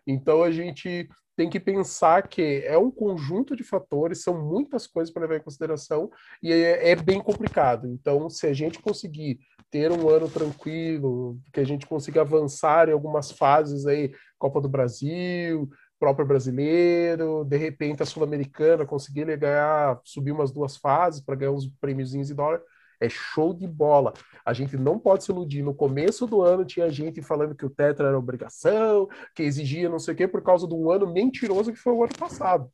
[0.05, 5.13] Então a gente tem que pensar que é um conjunto de fatores, são muitas coisas
[5.13, 6.09] para levar em consideração
[6.41, 7.87] e é, é, bem complicado.
[7.87, 9.39] Então, se a gente conseguir
[9.69, 14.69] ter um ano tranquilo, que a gente consiga avançar em algumas fases aí, Copa do
[14.69, 21.51] Brasil, próprio brasileiro, de repente a Sul-Americana, conseguir ganhar, subir umas duas fases para ganhar
[21.51, 22.61] uns prêmiozinhos em dólar,
[23.05, 24.13] é show de bola.
[24.45, 25.63] A gente não pode se iludir.
[25.63, 29.99] No começo do ano tinha gente falando que o Tetra era obrigação, que exigia não
[29.99, 32.69] sei o quê, por causa de um ano mentiroso que foi o ano passado.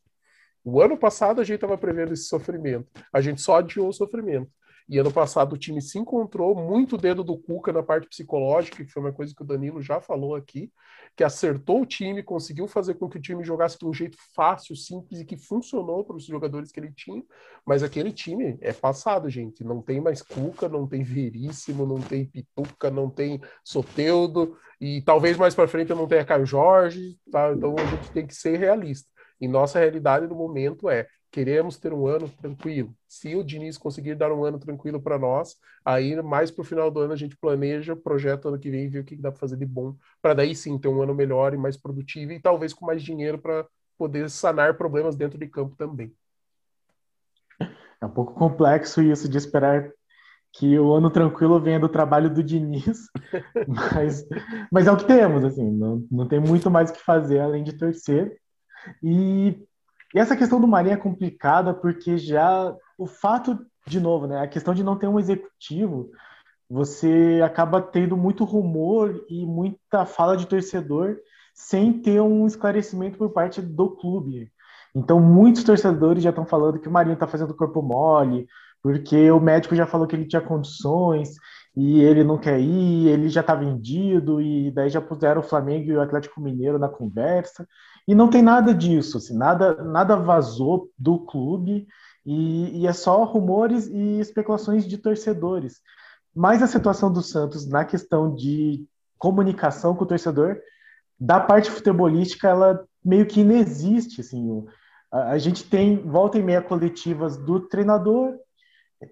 [0.63, 2.87] O ano passado a gente estava prevendo esse sofrimento.
[3.11, 4.49] A gente só adiou o sofrimento.
[4.87, 8.91] E ano passado o time se encontrou, muito dedo do Cuca na parte psicológica, que
[8.91, 10.71] foi uma coisa que o Danilo já falou aqui,
[11.15, 14.75] que acertou o time, conseguiu fazer com que o time jogasse de um jeito fácil,
[14.75, 17.23] simples e que funcionou para os jogadores que ele tinha.
[17.65, 19.63] Mas aquele time é passado, gente.
[19.63, 25.37] Não tem mais Cuca, não tem Veríssimo, não tem Pituca, não tem Soteudo, e talvez
[25.37, 27.51] mais para frente eu não tenha Caio Jorge, tá?
[27.51, 29.09] Então a gente tem que ser realista.
[29.39, 32.93] E nossa realidade no momento é queremos ter um ano tranquilo.
[33.07, 36.91] Se o Diniz conseguir dar um ano tranquilo para nós, aí mais para o final
[36.91, 39.39] do ano a gente planeja, projeta ano que vem e vê o que dá para
[39.39, 42.73] fazer de bom, para daí sim ter um ano melhor e mais produtivo e talvez
[42.73, 43.65] com mais dinheiro para
[43.97, 46.13] poder sanar problemas dentro de campo também.
[48.01, 49.91] É um pouco complexo isso de esperar
[50.53, 53.07] que o ano tranquilo venha do trabalho do Diniz,
[53.67, 54.27] mas,
[54.71, 57.63] mas é o que temos, assim, não, não tem muito mais o que fazer além
[57.63, 58.37] de torcer.
[59.01, 59.63] E,
[60.13, 64.47] e essa questão do Marinho é complicada porque já o fato, de novo, né, a
[64.47, 66.11] questão de não ter um executivo,
[66.69, 71.17] você acaba tendo muito rumor e muita fala de torcedor
[71.53, 74.51] sem ter um esclarecimento por parte do clube.
[74.95, 78.47] Então, muitos torcedores já estão falando que o Marinho está fazendo corpo mole,
[78.81, 81.35] porque o médico já falou que ele tinha condições
[81.75, 85.89] e ele não quer ir, ele já está vendido, e daí já puseram o Flamengo
[85.89, 87.67] e o Atlético Mineiro na conversa.
[88.07, 91.87] E não tem nada disso, assim, nada, nada vazou do clube,
[92.25, 95.81] e, e é só rumores e especulações de torcedores.
[96.35, 98.85] Mas a situação do Santos na questão de
[99.17, 100.57] comunicação com o torcedor,
[101.19, 104.21] da parte futebolística, ela meio que inexiste.
[104.21, 104.65] Assim,
[105.11, 108.35] a, a gente tem volta e meia coletivas do treinador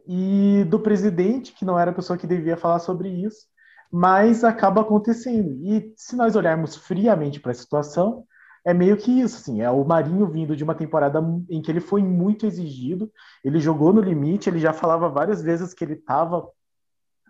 [0.08, 3.48] e do presidente, que não era a pessoa que devia falar sobre isso,
[3.92, 5.52] mas acaba acontecendo.
[5.64, 8.24] E se nós olharmos friamente para a situação,
[8.66, 11.20] é meio que isso, assim, é o Marinho vindo de uma temporada
[11.50, 13.12] em que ele foi muito exigido,
[13.44, 16.48] ele jogou no limite, ele já falava várias vezes que ele estava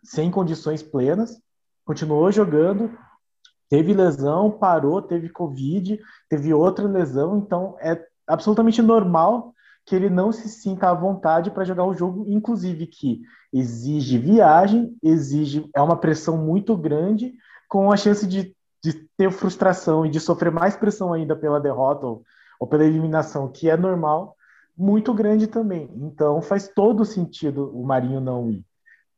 [0.04, 1.42] sem condições plenas,
[1.86, 2.92] continuou jogando,
[3.70, 9.54] teve lesão, parou, teve Covid, teve outra lesão, então é absolutamente normal
[9.86, 14.96] que ele não se sinta à vontade para jogar um jogo, inclusive que exige viagem,
[15.02, 17.34] exige é uma pressão muito grande,
[17.68, 22.06] com a chance de, de ter frustração e de sofrer mais pressão ainda pela derrota
[22.06, 22.24] ou,
[22.60, 24.36] ou pela eliminação, que é normal,
[24.78, 25.92] muito grande também.
[25.96, 28.65] Então faz todo sentido o Marinho não ir.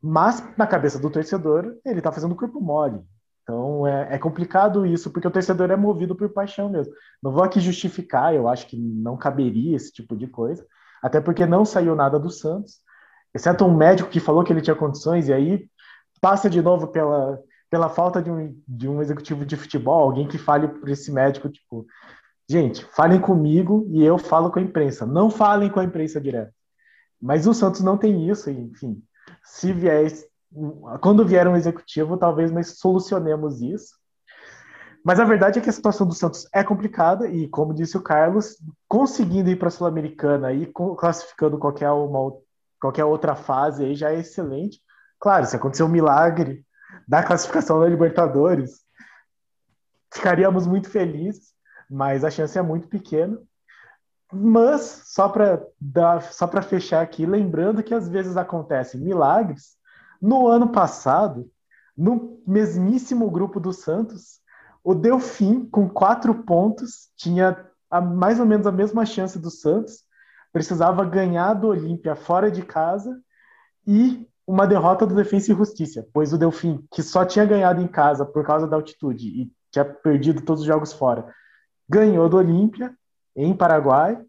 [0.02, 3.00] Mas na cabeça do torcedor, ele está fazendo corpo mole.
[3.44, 6.94] Então é, é, complicado isso, porque o torcedor é movido por paixão mesmo.
[7.22, 10.66] Não vou aqui justificar, eu acho que não caberia esse tipo de coisa,
[11.02, 12.80] até porque não saiu nada do Santos,
[13.34, 15.70] exceto um médico que falou que ele tinha condições, e aí
[16.20, 17.40] passa de novo pela,
[17.72, 21.48] pela falta de um, de um executivo de futebol, alguém que fale para esse médico,
[21.48, 21.88] tipo,
[22.48, 25.06] gente, falem comigo e eu falo com a imprensa.
[25.06, 26.54] Não falem com a imprensa direto.
[27.20, 29.02] Mas o Santos não tem isso, enfim.
[29.42, 30.12] Se vier
[31.00, 33.96] quando vier um executivo, talvez nós solucionemos isso.
[35.02, 38.04] Mas a verdade é que a situação do Santos é complicada e, como disse o
[38.04, 42.34] Carlos, conseguindo ir para a Sul-Americana e classificando qualquer, uma,
[42.82, 44.82] qualquer outra fase aí já é excelente.
[45.18, 46.66] Claro, se acontecer um milagre
[47.08, 48.82] da classificação da Libertadores,
[50.14, 51.54] ficaríamos muito felizes,
[51.90, 53.38] mas a chance é muito pequena.
[54.34, 55.62] Mas, só para
[56.32, 59.76] só fechar aqui, lembrando que às vezes acontecem milagres
[60.22, 61.52] no ano passado,
[61.98, 64.40] no mesmíssimo grupo do Santos,
[64.84, 70.04] o Delfim, com quatro pontos, tinha a, mais ou menos a mesma chance do Santos,
[70.54, 73.20] precisava ganhar do Olímpia fora de casa
[73.86, 77.88] e uma derrota do Defensa e Justiça, pois o Delfim, que só tinha ganhado em
[77.88, 81.34] casa por causa da altitude e tinha perdido todos os jogos fora,
[81.88, 82.94] ganhou do Olímpia
[83.34, 84.22] em Paraguai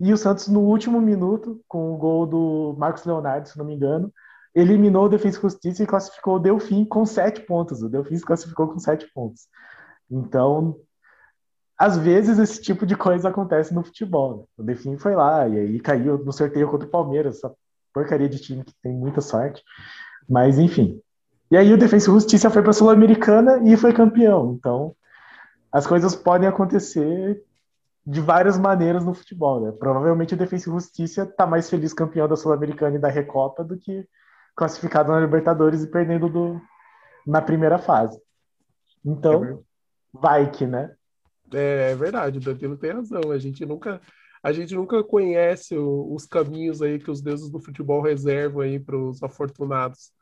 [0.00, 3.74] e o Santos no último minuto, com o gol do Marcos Leonardo, se não me
[3.74, 4.12] engano,
[4.52, 7.80] eliminou o Defensa e Justiça e classificou o Delfim com sete pontos.
[7.80, 9.46] O Delfim se classificou com sete pontos.
[10.10, 10.76] Então,
[11.78, 14.38] às vezes esse tipo de coisa acontece no futebol.
[14.38, 14.44] Né?
[14.58, 17.40] O Delfim foi lá e aí caiu no sorteio contra o Palmeiras,
[17.92, 19.62] porcaria de time que tem muita sorte.
[20.28, 21.00] Mas, enfim.
[21.50, 24.54] E aí o Defensa e Justiça foi para a Sul-Americana e foi campeão.
[24.54, 24.94] Então,
[25.72, 27.42] as coisas podem acontecer
[28.06, 29.60] de várias maneiras no futebol.
[29.60, 29.72] Né?
[29.72, 33.76] Provavelmente o Defensa e Justiça está mais feliz campeão da Sul-Americana e da Recopa do
[33.76, 34.06] que
[34.54, 36.60] classificado na Libertadores e perdendo do,
[37.26, 38.20] na primeira fase.
[39.04, 39.58] Então, é
[40.12, 40.94] vai que, né?
[41.52, 43.30] É, é, verdade, o Danilo tem razão.
[43.30, 44.00] A gente nunca,
[44.42, 48.78] a gente nunca conhece o, os caminhos aí que os deuses do futebol reservam aí
[48.78, 50.12] para os afortunados.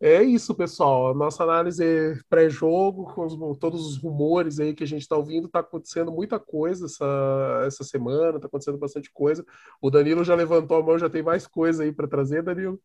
[0.00, 1.14] É isso, pessoal.
[1.14, 1.82] Nossa análise
[2.28, 6.38] pré-jogo, com os, todos os rumores aí que a gente está ouvindo, está acontecendo muita
[6.38, 9.44] coisa essa, essa semana, está acontecendo bastante coisa.
[9.80, 12.78] O Danilo já levantou a mão, já tem mais coisa aí para trazer, Danilo.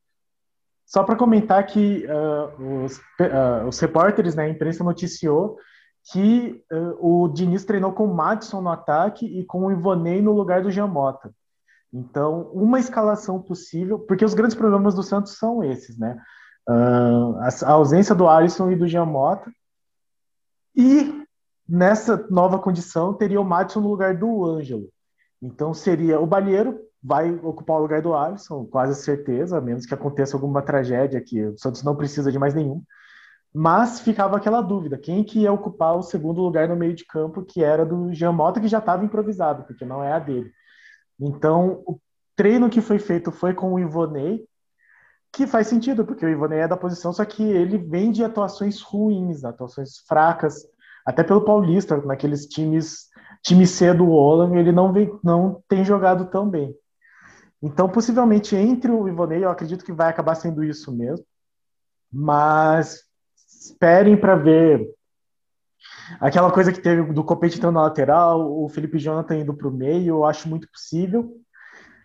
[0.86, 5.58] Só para comentar que uh, os, uh, os repórteres, né, a imprensa noticiou
[6.12, 10.32] que uh, o Diniz treinou com o Madison no ataque e com o Ivonei no
[10.32, 11.31] lugar do Giamota.
[11.94, 16.19] Então, uma escalação possível, porque os grandes problemas do Santos são esses, né?
[16.67, 19.52] a, a ausência do Alisson e do Giamota.
[20.75, 21.25] E
[21.67, 24.90] nessa nova condição teria o Madison no lugar do Ângelo.
[25.42, 29.94] Então seria o Balheiro vai ocupar o lugar do Alisson, quase certeza, a menos que
[29.94, 32.83] aconteça alguma tragédia que o Santos não precisa de mais nenhum.
[33.54, 37.43] Mas ficava aquela dúvida, quem que ia ocupar o segundo lugar no meio de campo,
[37.43, 40.52] que era do Jean Mota, que já estava improvisado, porque não é a dele.
[41.19, 42.00] Então, o
[42.35, 44.47] treino que foi feito foi com o Ivonei,
[45.31, 48.81] que faz sentido, porque o Ivonei é da posição, só que ele vem de atuações
[48.81, 50.65] ruins, atuações fracas,
[51.06, 53.08] até pelo Paulista, naqueles times,
[53.43, 56.75] time C do Olan, ele não, vem, não tem jogado tão bem.
[57.62, 61.25] Então, possivelmente, entre o Ivonei, eu acredito que vai acabar sendo isso mesmo,
[62.12, 63.08] mas
[63.60, 64.89] esperem para ver
[66.19, 70.07] aquela coisa que teve do entrando na lateral, o Felipe Jonathan indo para o meio,
[70.07, 71.31] eu acho muito possível.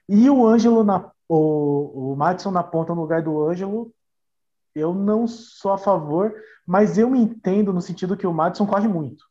[0.09, 3.93] E o Ângelo, na, o, o Madison na ponta no lugar do Ângelo,
[4.75, 6.35] eu não sou a favor,
[6.67, 9.23] mas eu entendo no sentido que o Madison corre muito.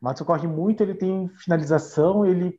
[0.00, 2.58] O Madison corre muito, ele tem finalização, ele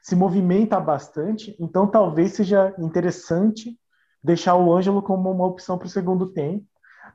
[0.00, 3.78] se movimenta bastante, então talvez seja interessante
[4.22, 6.64] deixar o Ângelo como uma opção para o segundo tempo.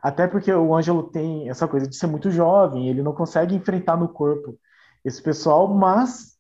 [0.01, 3.97] Até porque o Ângelo tem essa coisa de ser muito jovem, ele não consegue enfrentar
[3.97, 4.57] no corpo
[5.03, 6.37] esse pessoal, mas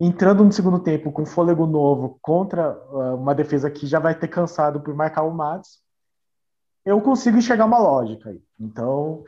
[0.00, 4.28] entrando no segundo tempo com fôlego novo contra uh, uma defesa que já vai ter
[4.28, 5.82] cansado por marcar o Matos,
[6.84, 8.42] eu consigo enxergar uma lógica aí.
[8.58, 9.24] Então,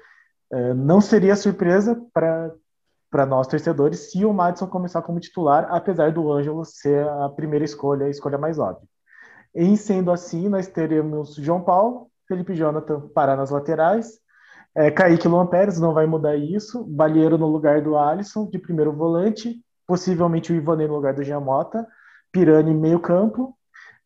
[0.52, 6.30] uh, não seria surpresa para nós torcedores se o Madison começar como titular, apesar do
[6.30, 8.88] Ângelo ser a primeira escolha, a escolha mais óbvia.
[9.54, 14.20] Em sendo assim, nós teremos João Paulo, Felipe Jonathan parar nas laterais.
[14.74, 16.84] É, Kaique Luan Pérez não vai mudar isso.
[16.84, 19.60] Balheiro no lugar do Alisson, de primeiro volante.
[19.86, 21.86] Possivelmente o Ivanei no lugar do Giamota.
[22.30, 23.56] Pirani meio campo.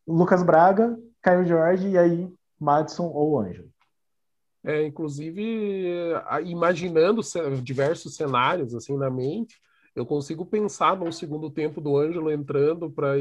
[0.06, 3.68] Lucas Braga, Caio Jorge e aí Madison ou Ângelo.
[4.62, 6.12] É, inclusive,
[6.44, 7.22] imaginando
[7.62, 9.56] diversos cenários assim na mente,
[9.95, 13.14] eu consigo pensar no segundo tempo do Ângelo entrando para.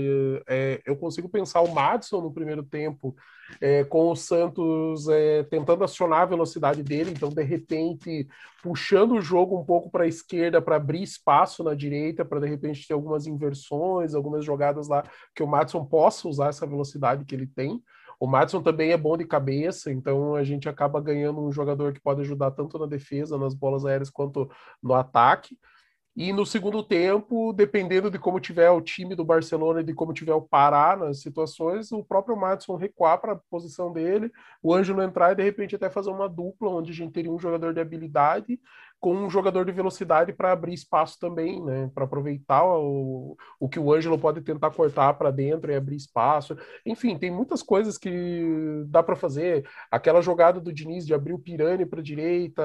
[0.47, 3.15] É, eu consigo pensar o Madison no primeiro tempo,
[3.59, 8.28] é, com o Santos é, tentando acionar a velocidade dele, então de repente
[8.61, 12.47] puxando o jogo um pouco para a esquerda para abrir espaço na direita, para de
[12.47, 15.03] repente ter algumas inversões, algumas jogadas lá
[15.34, 17.82] que o Madison possa usar essa velocidade que ele tem.
[18.20, 22.01] O Madison também é bom de cabeça, então a gente acaba ganhando um jogador que
[22.01, 24.49] pode ajudar tanto na defesa, nas bolas aéreas, quanto
[24.84, 25.57] no ataque.
[26.16, 30.14] E no segundo tempo, dependendo de como tiver o time do Barcelona e de como
[30.14, 34.32] tiver o Pará nas situações, o próprio Madison recuar para a posição dele,
[34.62, 37.39] o Ângelo entrar e de repente até fazer uma dupla, onde a gente teria um
[37.39, 38.60] jogador de habilidade
[38.99, 41.89] com um jogador de velocidade para abrir espaço também, né?
[41.95, 46.57] Para aproveitar o, o que o Ângelo pode tentar cortar para dentro e abrir espaço.
[46.85, 49.65] Enfim, tem muitas coisas que dá para fazer.
[49.89, 52.61] Aquela jogada do Diniz de abrir o Pirani para direita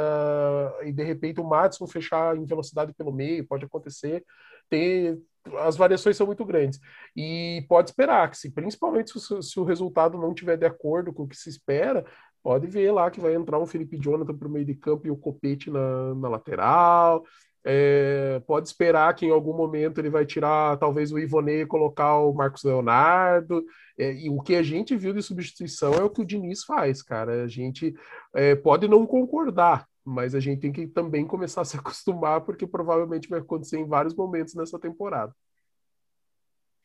[0.82, 4.24] e de repente o Madison fechar em velocidade pelo meio, pode acontecer.
[4.68, 5.16] Tem,
[5.58, 6.80] as variações são muito grandes.
[7.16, 11.24] E pode esperar que, se, principalmente se, se, o resultado não tiver de acordo com
[11.24, 12.04] o que se espera,
[12.44, 15.10] pode ver lá que vai entrar um Felipe Jonathan para o meio de campo e
[15.10, 17.24] o Copete na, na lateral.
[17.66, 22.18] É, pode esperar que em algum momento ele vai tirar talvez o Ivonei e colocar
[22.18, 23.64] o Marcos Leonardo.
[23.98, 27.02] É, e o que a gente viu de substituição é o que o Diniz faz,
[27.02, 27.44] cara.
[27.44, 27.94] A gente
[28.34, 32.66] é, pode não concordar, mas a gente tem que também começar a se acostumar, porque
[32.66, 35.34] provavelmente vai acontecer em vários momentos nessa temporada.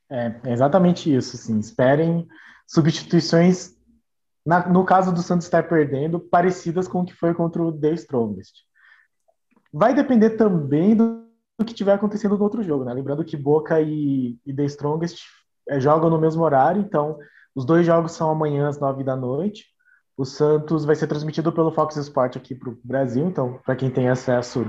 [0.10, 1.36] É, é exatamente isso.
[1.36, 2.26] Assim, esperem
[2.66, 3.78] substituições
[4.50, 7.92] na, no caso do Santos estar perdendo, parecidas com o que foi contra o The
[7.94, 8.56] Strongest.
[9.72, 11.24] Vai depender também do,
[11.56, 12.92] do que tiver acontecendo no outro jogo, né?
[12.92, 15.20] Lembrando que Boca e, e The Strongest
[15.70, 17.20] é, jogam no mesmo horário, então
[17.54, 19.66] os dois jogos são amanhã às nove da noite.
[20.18, 23.92] O Santos vai ser transmitido pelo Fox Sport aqui para o Brasil, então para quem
[23.92, 24.66] tem acesso,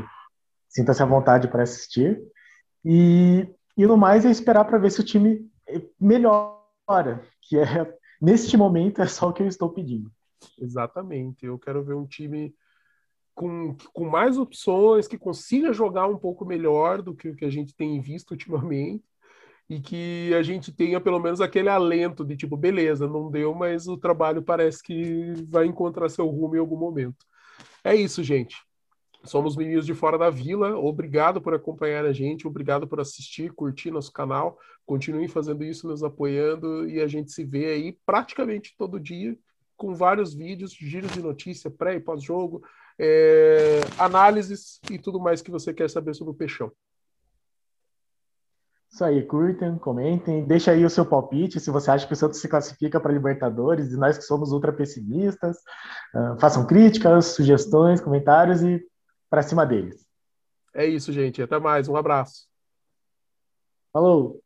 [0.69, 2.21] sinta-se à vontade para assistir.
[2.85, 5.51] E, e no mais é esperar para ver se o time
[5.99, 10.11] melhora, que é neste momento é só o que eu estou pedindo.
[10.59, 11.47] Exatamente.
[11.47, 12.55] Eu quero ver um time
[13.35, 17.51] com, com mais opções, que consiga jogar um pouco melhor do que o que a
[17.51, 19.05] gente tem visto ultimamente
[19.69, 23.87] e que a gente tenha pelo menos aquele alento de tipo, beleza, não deu, mas
[23.87, 27.25] o trabalho parece que vai encontrar seu rumo em algum momento.
[27.85, 28.57] É isso, gente.
[29.25, 30.77] Somos meninos de fora da vila.
[30.79, 34.59] Obrigado por acompanhar a gente, obrigado por assistir, curtir nosso canal.
[34.87, 39.37] Continuem fazendo isso, nos apoiando e a gente se vê aí praticamente todo dia
[39.77, 42.63] com vários vídeos, giros de notícia, pré e pós-jogo,
[42.99, 46.71] é, análises e tudo mais que você quer saber sobre o Peixão.
[48.93, 52.41] Isso aí, curtem, comentem, deixa aí o seu palpite, se você acha que o Santos
[52.41, 55.59] se classifica para Libertadores, e nós que somos ultra pessimistas,
[56.13, 58.85] uh, façam críticas, sugestões, comentários e
[59.31, 60.07] para cima deles.
[60.75, 61.43] É isso, gente.
[61.43, 61.89] Até mais.
[61.89, 62.49] Um abraço.
[63.93, 64.43] Falou!